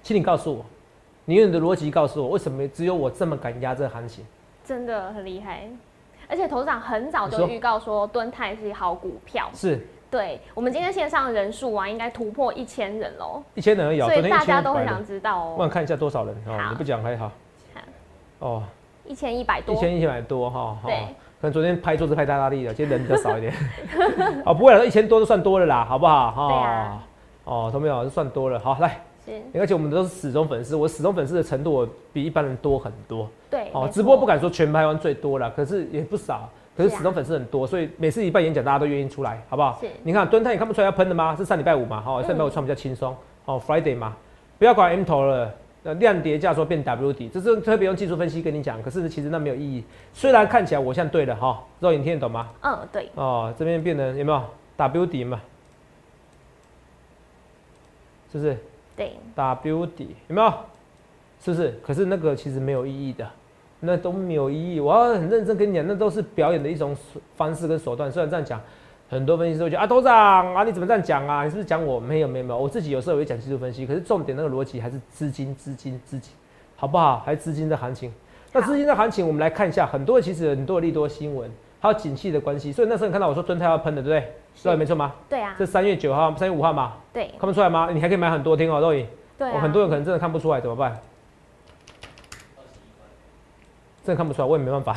[0.04, 0.65] 请你告诉我，
[1.26, 4.26] 你用你的逻辑告诉我，为什么只有我这么敢压这个行情？
[4.63, 5.67] 真的很厉害，
[6.32, 9.86] 而且头长很早就预告说敦泰是好股票，是。
[10.10, 13.44] 对，我们今天线上人数啊，应该突破一千人喽。
[13.54, 15.56] 一千人而已，所以大家都很想知道哦。
[15.58, 17.32] 我想看一下多少人哦，你不讲还好。
[18.39, 18.63] 哦。
[19.04, 20.96] 一千一百多，一千一百多哈，对，
[21.41, 23.52] 可能昨天拍桌子拍大大力了，今天人比较少一点。
[24.46, 26.32] 哦，不会了，一千多就算多了啦，好不好？
[26.32, 27.04] 哈，
[27.44, 28.60] 哦，都没有，就算多了。
[28.60, 29.02] 好，来，
[29.54, 33.30] 而且我们都是死忠粉丝，我死忠粉丝的程度比一般人多很多。
[33.50, 39.82] 对，哦，直播不敢说全台湾最多了，可是也不少，可是始终粉丝很多，所以每次一办演讲，大家都愿意出来，好不好？
[40.04, 41.36] 你看蹲泰，你看不出来要喷的吗？
[41.36, 43.15] 是上礼拜五嘛，哦，上礼拜五穿比较轻松，
[43.46, 44.15] 哦，Friday 嘛，
[44.58, 45.54] 不要管 M 头了。
[45.84, 49.84] 那量叠价说变 W 底，这是特别用技术分析跟你讲，可是其实那没有意义。
[50.13, 52.50] 虽然看起来我像对了哈，肉眼听得懂吗？
[52.62, 53.10] 嗯，对。
[53.15, 54.44] 哦，这边变成有没有
[54.78, 55.41] W 底嘛？
[58.32, 58.56] 是不是？
[59.02, 59.14] 对。
[59.36, 60.54] W 底有没有？
[61.44, 61.80] 是不是？
[61.84, 63.28] 可是那个其实没有意义的，
[63.80, 64.80] 那都没有意义。
[64.80, 66.96] 我要很认真跟你讲，那都是表演的一种
[67.36, 68.12] 方式跟手段。
[68.12, 68.62] 虽然这样讲。
[69.10, 71.44] 很多分析师会觉得啊，董事长啊，你怎么这样讲啊？
[71.44, 72.58] 你是不是讲我没有没有没有？
[72.58, 76.34] 我自己有时候也会讲技术分析，可是重点那个逻辑还是资金资金资金，
[76.78, 77.20] 好不好？
[77.26, 78.10] 还是资金的行情。
[78.54, 82.72] 那资金的行情，我们来看一下，很多其实很多利多新闻，还有景气的关系。
[82.72, 84.34] 所以那时候你看到我说蹲泰要喷的，对不对？
[84.63, 85.12] 对，没错吗？
[85.28, 85.54] 对啊。
[85.60, 86.94] 这三月九号、三月五号嘛。
[87.12, 87.28] 对。
[87.38, 87.89] 看不出来吗？
[87.91, 89.06] 你还可以买很多天哦，肉影。
[89.38, 89.52] 对。
[89.60, 90.98] 很多人可能真的看不出来，怎么办？
[94.06, 94.96] 真的看不出来，我也没办法。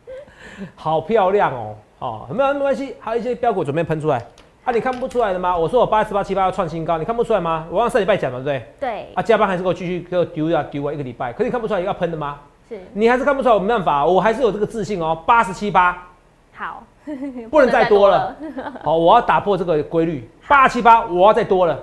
[0.74, 1.74] 好漂亮哦。
[1.98, 4.18] 哦，没有没关系，还有一些标股准备喷出来，
[4.64, 5.56] 啊，你看不出来的吗？
[5.56, 7.66] 我说我八十八七八要创新高，你看不出来吗？
[7.70, 8.90] 我上上礼拜讲了，对不对？
[8.90, 9.06] 对。
[9.14, 12.38] 啊，加班还是给我继续给我丢啊丢啊一个礼拜，可是你看不出来要喷的吗？
[12.68, 12.80] 是。
[12.92, 16.06] 你还是看不出来，我没办法，我还是有这个自信哦，八十七八。
[16.52, 16.82] 好。
[17.50, 18.34] 不能再多了。
[18.82, 21.80] 好，我要打破这个规律，八七八我要再多了。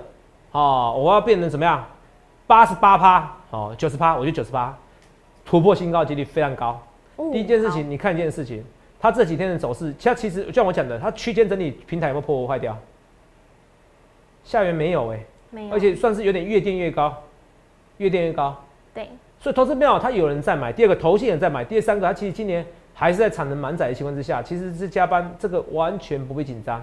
[0.51, 1.81] 哦，我要变成怎么样？
[2.45, 4.77] 八十八趴，哦，九十趴，我就九十八，
[5.45, 6.77] 突破新高几率非常高。
[7.31, 8.61] 第一件事情，你看一件事情。
[8.99, 12.77] 它这几天的走势，它其实就像我讲的，它区间整理平台有没有破坏掉？
[14.43, 15.19] 下缘没有哎，
[15.51, 17.13] 没有，而且算是有点越垫越高，
[17.97, 18.55] 越垫越高。
[18.93, 19.09] 对，
[19.43, 26.81] 所以投资票它有人在买，第二个投信人在买，第三个它其实今年还是在产能满载的情况之下，其实是加班，这个完全不必紧张。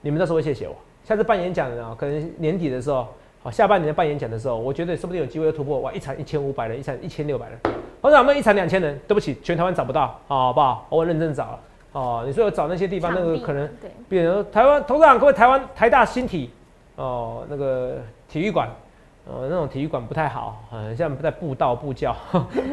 [0.00, 3.08] 你们到时候会谢谢我，下次办演讲的啊，可能年底的时候。
[3.42, 5.90] 好，下半年办演讲的时候，我觉得说不定有机会突破哇！
[5.90, 7.58] 一场一千五百人，一场一千六百人，
[8.02, 9.00] 或者我们一场两千人。
[9.08, 10.86] 对不起，全台湾找不到，好不好？
[10.90, 11.60] 我认真找了。
[11.92, 13.66] 哦，你说我找那些地方，那个可能，
[14.10, 16.50] 比如台湾，董事长各位，台湾台大新体，
[16.96, 17.96] 哦，那个
[18.28, 18.68] 体育馆。
[19.32, 22.16] 呃，那种体育馆不太好，很像在布道布教，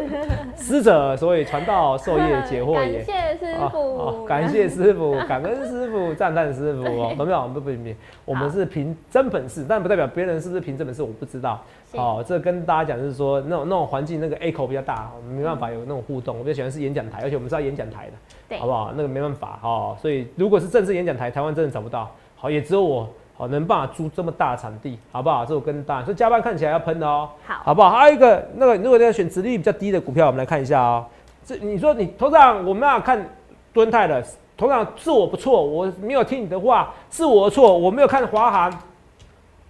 [0.57, 3.03] 师者所以传道授业解惑也。
[3.03, 7.13] 感谢师傅，感谢师傅，感恩师傅，赞叹师傅哦。
[7.17, 7.77] 没有，不不不，
[8.25, 11.61] 我们是凭真本事，但不代表别人是不是凭真本事，我不知道。
[11.95, 16.39] 好，这跟大家讲就是说，那种那种环境，那个 A 口比较大，我们没办法有那种互动。
[16.39, 18.09] 我比较喜欢是演讲台，而且我们是要演讲台
[18.49, 18.91] 的，好不好？
[18.95, 19.95] 那个没办法哦。
[20.01, 23.07] 所以如果是正式演讲台，台湾真的找不到，好，也只有我。
[23.37, 25.45] 好，能办法租这么大的场地，好不好？
[25.45, 27.91] 这我跟大，所以加班看起来要喷的哦，好，好不好？
[27.91, 31.05] 还有一个，那个如果你要选殖利率比较低的股票，我们来看一下哦。
[31.45, 33.23] 这你说你头上我们要看
[33.71, 34.25] 敦泰的，
[34.57, 38.71] 头上是我不错，我没有听你的话，是我的错，我没有看华航，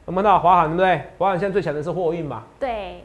[0.06, 1.01] 有没有到华航对不对？
[1.17, 2.43] 华航现在最强的是货运嘛？
[2.58, 3.03] 对，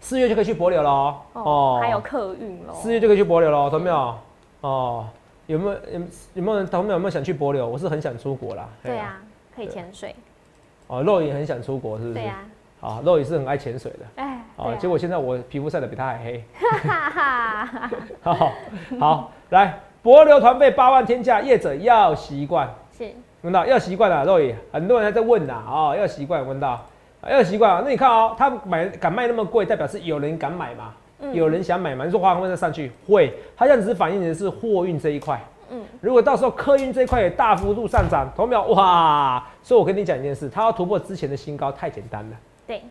[0.00, 1.16] 四月就可以去博流了哦。
[1.34, 2.74] 哦，还有客运喽。
[2.74, 4.14] 四月就可以去博流了，懂没有？
[4.62, 5.06] 哦，
[5.46, 6.00] 有没有有
[6.34, 7.68] 有没有人他们有没有想去博流？
[7.68, 8.68] 我是很想出国啦。
[8.82, 9.16] 对啊。
[9.54, 10.14] 可以潜水，
[10.86, 12.14] 哦，肉也很想出国，是不是？
[12.14, 12.38] 对呀。
[12.80, 13.98] 啊，肉也是很爱潜水的。
[14.16, 16.44] 哎，啊，结果现在我皮肤晒得比他还黑。
[16.52, 17.90] 哈哈哈。
[18.22, 18.52] 好，
[18.98, 22.68] 好，来，博流团费八万天价，业者要习惯。
[22.98, 23.08] 是。
[23.42, 26.84] 闻到要习惯了，肉也很多人还在问呐，哦，要习惯，闻到，
[27.28, 27.82] 要习惯啊。
[27.84, 30.92] 那你看哦，他买敢卖那么贵，代表是有人敢买嘛？
[31.20, 31.32] 嗯。
[31.32, 32.04] 有人想买嘛？
[32.04, 32.90] 你说华航会再上去？
[33.06, 35.40] 会，它这样只是反映的是货运这一块。
[35.72, 39.42] 嗯，如果到时候客运这块也大幅度上涨，同秒哇！
[39.62, 42.36] 所以我跟你讲一件事，它要突破之前的新高太简单了。
[42.66, 42.82] 对，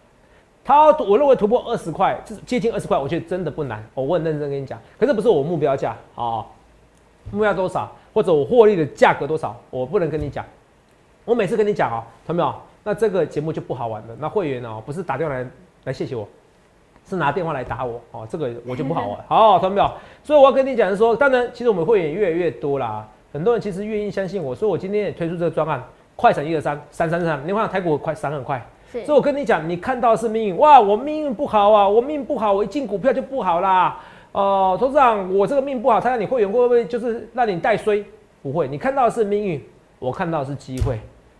[0.65, 3.85] 它我认为突破二十块，接近二十块，我觉得真的不难。
[3.93, 6.43] 我问认真跟你讲，可是不是我目标价啊？
[7.31, 10.43] 目标多少，或者我获利的价格多少，我不能跟你讲。
[11.23, 12.51] 我每次跟你讲哦，同没有？
[12.83, 14.15] 那这个节目就不好玩了。
[14.19, 15.47] 那会员哦，不是打电话来
[15.83, 16.27] 来谢谢我，
[17.11, 19.19] 是拿电话来打我哦，这个我就不好玩。
[19.27, 19.91] 好，同没有？
[20.23, 25.83] 所以我要跟你讲的是说，当然，其实我们会员越来越多啦，很多人其实愿意相信我，所以我今天也推出这个专案，
[26.15, 33.99] 快闪一二三三三三，你看台股快闪很快，所以我跟你讲，你看到是命运哇，我命运不好啊，我命不好，我一进股票就不好啦。
[34.31, 38.01] 哦，董事长，我这个命不好，他让你会员会不会就是让你带衰？
[38.41, 39.61] 不会，你看到的是命运，
[39.99, 40.97] 我看到的是机会。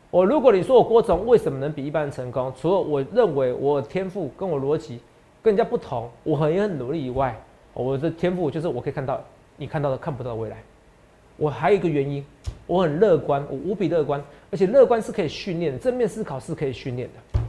[0.10, 5.00] 我如果你说我郭总为什么能比一般人成功，除了我认为我天赋跟我逻辑
[5.42, 7.36] 跟人家不同，我很很努力以外，
[7.74, 9.22] 我的天赋就是我可以看到
[9.58, 10.58] 你看到的看不到的未来。
[11.38, 12.24] 我还有一个原因，
[12.68, 17.40] 我很乐观，我无比乐观，而且乐观是可以训练的，正面思考是可以训练的。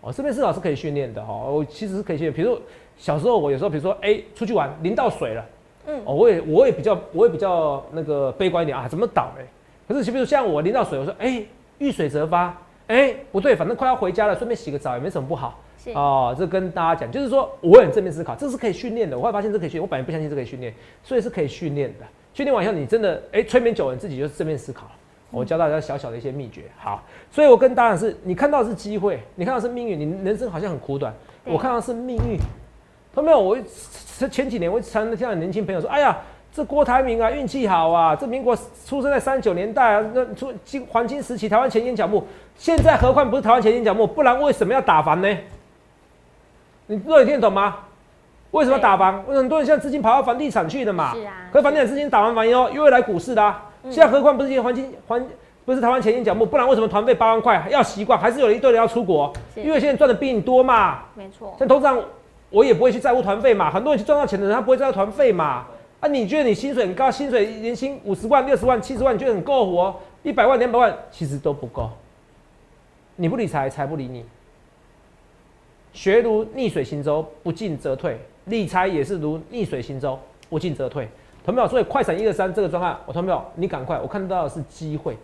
[0.00, 2.32] 哦，正面思考是可以训练的哦，我其实是可以训练。
[2.32, 2.58] 比如
[2.96, 5.46] 小时候我有时候，比如说哎出去玩淋到水了，
[5.86, 9.44] 嗯，哦我也我也比较我也比较那个悲观一点啊，怎么倒霉？
[9.86, 11.42] 可是比如像我淋到水，我说哎。
[11.80, 12.54] 遇水则发，
[12.88, 15.58] 哎，不对，反正快要回家了，顺便洗个澡也没什么不好。
[15.94, 19.18] 哦，这跟大家讲，就是说我很正面思考，这是可以训练的。
[19.18, 22.06] 我会发现这可以训练，我本来不相信这可以训练，所以是可以训练的。
[22.34, 24.92] 训练完以后，你真的哎，催眠久了，你自己就是正面思考了。
[25.30, 26.62] 我教大家小小的一些秘诀。
[26.78, 31.14] 好，所以我跟大家是，你看到是机会，你看到是命运，你人生好像很苦短，
[31.44, 32.36] 我看到是命运。
[33.14, 33.40] 看到没有？
[33.40, 33.56] 我
[34.28, 36.16] 前几年我常常听到年轻朋友说，哎呀。
[36.52, 38.16] 这郭台铭啊，运气好啊！
[38.16, 42.24] 这民国出生在三九年代啊，那出金黄金时期，台湾前沿角木。
[42.56, 45.28] 现在何况不是台湾前沿角木，不然为什么要打房呢？
[46.90, 47.76] 你若你听得懂吗？
[48.50, 49.22] 为什么打房？
[49.22, 51.14] 很多人现在资金跑到房地产去的嘛。
[51.14, 51.48] 是啊。
[51.52, 53.54] 可房地产资金打完房以后，又会来股市的。
[53.84, 55.24] 现在何况不是黄金黄，
[55.64, 58.18] 不是台湾前进角木，不然为什么团费八万块要习惯？
[58.18, 59.32] 还是有一堆人要出国？
[59.54, 61.04] 因为现在赚的比你多嘛。
[61.14, 61.54] 没错。
[61.56, 61.96] 像通常，
[62.50, 63.70] 我也不会去在乎团费嘛。
[63.70, 65.66] 很多人去赚到钱的人，他不会在乎团费嘛。
[66.00, 69.94] 啊，你觉得你薪水很高，薪水年薪五十万、六十万、七十万，你觉得很够活？
[70.24, 71.88] 一百万、两百万其实都不够。
[73.14, 74.24] 你不理财，财不理你。
[75.92, 78.12] 学如逆水行舟，不进则退；
[78.46, 81.08] 理财也是如逆水行舟，不进则退。
[81.44, 81.66] 同没有？
[81.66, 83.42] 所以快闪一二三这个专案，我同没有？
[83.54, 85.16] 你赶快，我看到的是机会。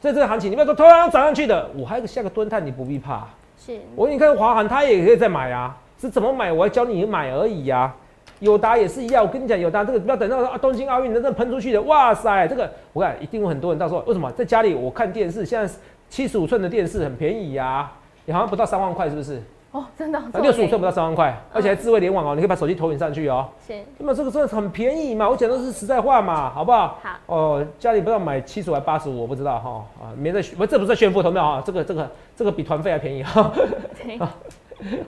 [0.00, 3.26] 在这个行情，你不要说突然涨上去的，我还有个下个蹲探，你不必怕。
[3.58, 6.52] 是我你看华航，他也可以再买啊，是怎么买？
[6.52, 7.94] 我要教你买而已呀。
[8.40, 15.74] 友达也是一样，我跟你讲，友达这个不要等到啊东京奥运真正喷出去的，哇塞，这个我看一定有很多人到时候为什么在家里我看电视，现在
[16.10, 17.90] 七十五寸的电视很便宜呀，
[18.26, 19.40] 你好像不到三万块是不是？
[19.74, 23.48] 哦，真的，六十五寸不到三万块，而且还智慧联网哦，你可以把手机投影上去哦。
[23.66, 25.28] 行，那么这个真的很便宜嘛？
[25.28, 26.96] 我讲的是实在话嘛，好不好？
[27.02, 27.18] 好。
[27.26, 33.50] 哦，家里不知道买七十还八十五，我不知道哈啊，免得不这不是炫富投票啊，这个这个这个比团费还便宜哈。
[34.00, 34.16] 对。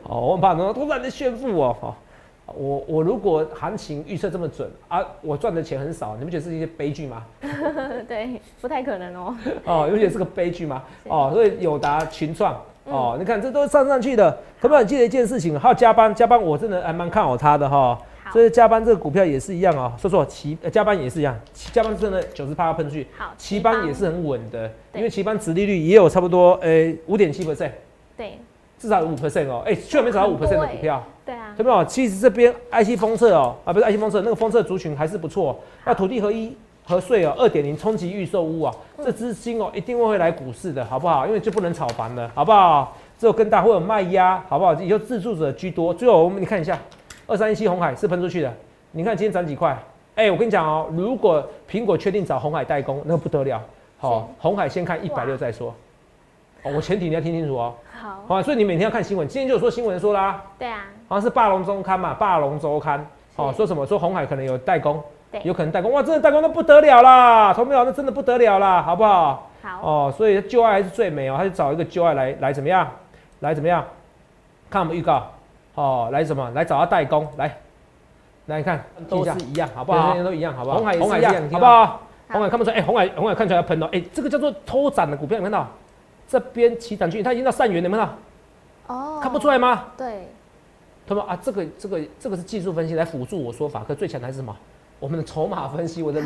[0.03, 1.95] 好，我很怕呢，突然的炫富哦哦。
[2.55, 7.25] 我我如果行情预测这么准啊，我赚的钱很少，你不觉得是一些悲剧吗？
[8.09, 9.37] 对，不太可能哦。
[9.65, 10.83] 哦，有点是个悲剧吗？
[11.09, 14.31] 哦，所以友达群创哦，你看这都是上上去的。
[14.61, 15.59] 可不可以记得一件事情？
[15.59, 17.99] 还有加班，加班我真的还蛮看好它的哈。
[18.33, 19.93] 所以加班这个股票也是一样哦。
[19.99, 21.39] 说说奇加班也是一样，
[21.73, 23.07] 加班真的九十八要喷出去。
[23.17, 27.71] 好，奇班也是很稳的，因为奇班殖利率也有差不多呃五点七 percent。
[28.17, 28.39] 对。
[28.79, 31.85] 至少有五 percent 哦，哎，居然没找到五 percent 的股票，对啊，对不对？
[31.87, 35.59] 其实这边 IC 封测哦，啊，不是 IC 封测，那个封测族群还是不错。
[35.87, 36.55] 那土地合一
[36.89, 38.73] 核税哦，二点零冲击预售屋啊，
[39.05, 41.27] 这资金哦，一定会来股市的，好不好？
[41.27, 42.97] 因为就不能炒房了，好不好？
[43.19, 44.73] 只有更大会有卖压，好不好？
[44.75, 45.93] 以后自住者居多。
[45.93, 46.79] 最后我们你看一下，
[47.27, 48.53] 二三一七红海是喷出去的，
[48.93, 49.77] 你看今天涨几块？
[50.15, 53.61] 哎，我跟你讲哦，如果苹果确定找红海代工，那不得了。
[53.99, 55.75] 好，红海先看一百六再说。
[56.63, 57.75] 哦，我前提你要听清楚哦。
[58.29, 59.27] 好，所以你每天要看新闻。
[59.27, 65.03] 今天就有说新闻说啦，对啊，好像是霸龙周刊嘛，霸龙周刊，哦，说什么说红海可能有代工，
[65.39, 67.85] 对，有可能代工，哇，真的代工那不得了啦，投没有？
[67.85, 69.51] 那真的不得了啦，好不好？
[69.63, 72.89] 好，哦，所以旧爱还是最美哦，他就找一个旧爱来来怎么样？
[73.41, 73.85] 来怎么样？
[74.71, 75.31] 看我们预告，
[75.75, 76.51] 哦，来什么？
[76.55, 77.57] 来找他代工，来，
[78.47, 80.15] 来看都是一样，好不好？
[80.23, 80.79] 都一样，好不好？
[80.79, 82.01] 红海红海一样，好不好？
[82.29, 85.67] 红海看不出来，哎，红海红海看出来要喷了，哎，这个叫做偷涨的股票，有看到？
[86.29, 88.09] 这边起涨区，它已经到善元了，有没有？
[88.89, 89.85] 哦，看不出来吗？
[89.97, 90.29] 对。
[91.09, 94.57] 他们啊，这个这个这个是技术分析来辅助我说法，可最强的是什么？
[94.99, 96.21] 我们的筹码分析，我的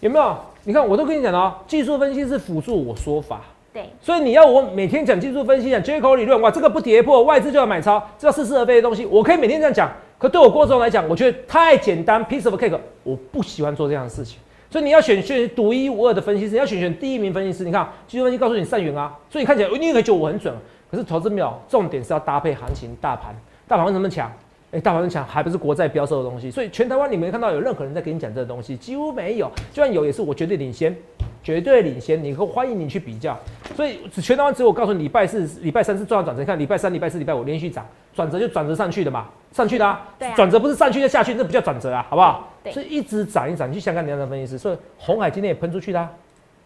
[0.00, 0.36] 有没有？
[0.64, 3.40] 你看，我都跟你讲了，技术分析是辅助我说法。
[3.72, 3.88] 对。
[4.00, 9.06] 所以你要我每天讲技术分析，讲接口理论，哇，这个不跌破，外资就要买超，这叫似是而非的东西。
[9.06, 14.38] 我可以每天这样讲，可对我郭总来讲，我觉得太简单，piece of cake，我不喜欢做这样的事情。
[14.70, 17.64] 所以你要选选独一无二的分析师，要选选第一名分析师。
[17.64, 20.54] 你看技术分析告诉你善缘啊，所以你看起来你以为觉得我很准，
[20.90, 23.34] 可是投资秒重点是要搭配行情大盘，
[23.66, 24.30] 大盘为什么强？
[24.72, 30.94] 哎，大盘强还不是国债飙售的东西，所以全台湾你没看到有任何人在跟你讲这个东西，几乎没有，就算有也是我绝对领先，
[31.42, 33.38] 绝对领先，你欢迎你去比较。
[33.76, 42.52] 所以全台湾只有我告诉你，礼拜四、礼拜三是重要转折，看礼拜三、礼拜四、礼拜五连续涨，转折就转折上去的嘛，上去的啊，对啊转折不是上去就下去，那不叫转折啊，好不好？
[42.64, 46.10] 对所以一直涨一涨，你去想想看，你要分析师，所以红海今天也喷出去的、啊，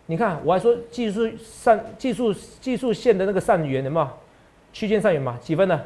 [0.06, 4.08] 你看我还说技术上技术技术线的那个上缘有没有
[4.72, 5.36] 区间上缘嘛？
[5.40, 5.78] 几分呢？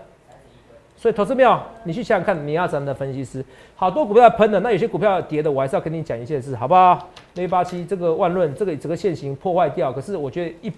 [0.96, 3.44] 所以投资票，你去想想看，你要怎样的分析师？
[3.74, 7.11] 好多股票要喷的，那有些股票要跌的，我还是要跟你讲一件事，好不好？
[7.35, 10.72] 六八七这个万润，这个整个线型破坏掉，可是我觉得一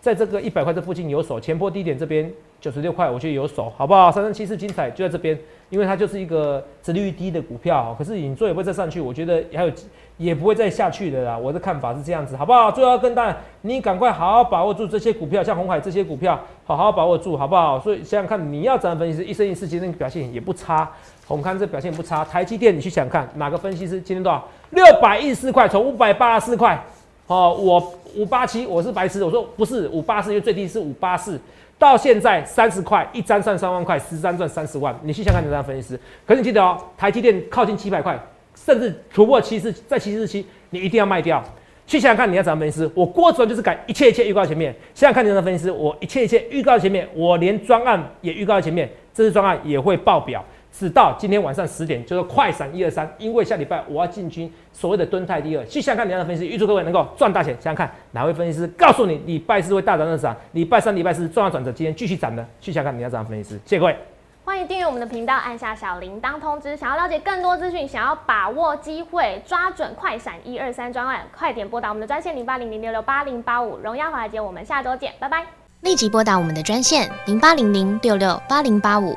[0.00, 2.30] 在这个一百块这附近有手，前坡低点这边
[2.62, 4.08] 九十六块，我觉得有手，好不好？
[4.12, 5.36] 三三七四精彩就在这边，
[5.68, 9.72] 因为它就是一个殖利率低的股票，可是你做也不会再上去，我觉得还有
[10.16, 11.36] 也不会再下去的啦。
[11.36, 12.70] 我的看法是这样子，好不好？
[12.70, 17.80] 最后要跟大家，你赶快好好把握住这些股票，像红海这些股票，好好把握住，好不好？
[17.80, 20.88] 所以想想看，你要怎样分析师，一生一世今天表现也不差，
[21.26, 22.24] 红康这表现不差。
[22.24, 24.40] 台积电你去想看，哪个分析师今天多少？
[24.70, 26.80] 六百一十四块，从五百八十四块。
[27.28, 31.40] 哦，我五八七，我是白痴，我说不是五八四，因为最低是五八四，
[31.82, 36.00] 到现在三十块一张赚三万块，十张赚三十万，你去想看你这张分析师。
[36.24, 38.16] 可是你记得哦，台积电靠近七百块，
[38.54, 41.42] 甚至突破七四，在七四七，你一定要卖掉。
[41.84, 50.44] 去想想看你要怎么分析师，我郭总就是改一切一切预告前面，想想看你的分析师，我一切一切预告前面，我连专案也预告在前面，这次专案也会爆表。
[50.72, 55.64] 直到今天晚上十点，就是快闪一二三，因为下礼拜我要进军所谓的蹲泰第二。
[55.66, 57.54] 去想想看你要的分析师，预祝各位能够赚大钱。
[57.56, 62.42] 想想看哪位分析师告诉你礼拜四会大涨特涨，礼拜三、礼拜四重要转折，今天继续涨的。
[62.58, 63.96] 去想想看你要怎样分析师，谢谢各位。
[64.44, 66.76] 欢迎订阅我们的频道，按下小铃铛通知。
[66.76, 73.78] 想要了解更多资讯，想要把握机会，抓准快闪一二三专案，快点拨打我们的专线零八零零六六八零八五。
[73.78, 75.44] 荣耀华尔街，我们下周见，拜拜。
[75.82, 79.16] 立即拨打我们的专线零八零零六六八零八五